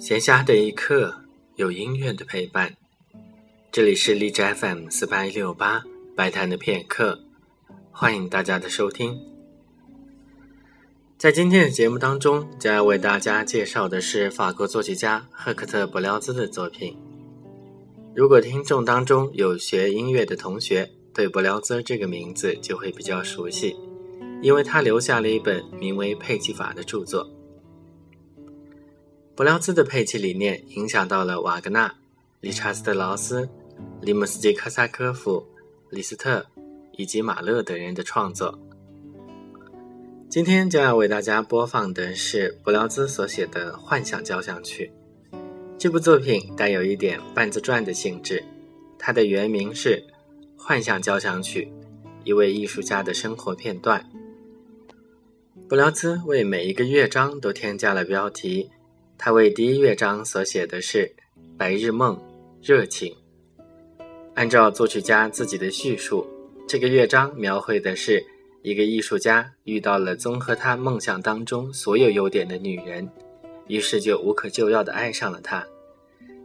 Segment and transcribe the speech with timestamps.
[0.00, 1.14] 闲暇的一刻，
[1.54, 2.74] 有音乐的陪伴。
[3.70, 5.84] 这里是荔枝 FM 四八一六八
[6.16, 7.20] 白谈的片刻，
[7.92, 9.16] 欢迎大家的收听。
[11.16, 16.96] 在今天的节目当中，将要为大家介绍的是法国作曲家赫克特·伯辽兹的作品。
[18.12, 23.76] 如果听众当中有学音乐的同学，对伯辽兹这个名字就会比较熟悉，
[24.42, 27.30] 因为他留下了一本名为《佩吉法》的著作。
[29.40, 31.94] 伯辽兹的配器理念影响到了瓦格纳、
[32.42, 33.48] 理查斯特劳斯、
[34.02, 35.46] 里姆斯基科萨科夫、
[35.88, 36.44] 李斯特
[36.92, 38.58] 以及马勒等人的创作。
[40.28, 44.92] 今天将要为大家播放的是伯辽兹所写的《幻想交响曲》。
[45.78, 48.44] 这部作品带有一点半自传的性质，
[48.98, 50.04] 它的原名是
[50.62, 51.72] 《幻想交响曲》，
[52.26, 54.04] 一位艺术家的生活片段。
[55.66, 58.68] 伯辽兹为每一个乐章都添加了标题。
[59.22, 61.14] 他为第一乐章所写的是
[61.58, 62.18] “白日梦，
[62.62, 63.14] 热情”。
[64.32, 66.26] 按照作曲家自己的叙述，
[66.66, 68.24] 这个乐章描绘的是
[68.62, 73.06] 一个艺术家遇到了综合他梦想当中所有优点的女人，
[73.66, 75.66] 于是就无可救药地爱上了她。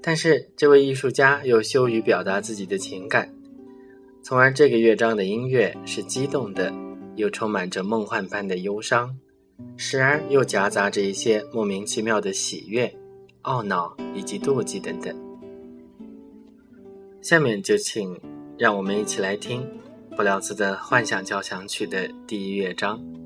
[0.00, 3.34] 但是这位艺术家又羞于表达自己的情感，
[4.22, 6.72] 从而这个乐章的音乐是激动的，
[7.16, 9.18] 又充满着梦幻般的忧伤。
[9.76, 12.92] 时而又夹杂着一些莫名其妙的喜悦、
[13.42, 15.14] 懊恼以及妒忌等等。
[17.22, 18.18] 下面就请
[18.58, 19.66] 让我们一起来听
[20.16, 23.19] 布廖兹的《幻想交响曲》的第一乐章。